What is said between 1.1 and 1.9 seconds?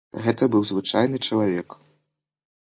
чалавек.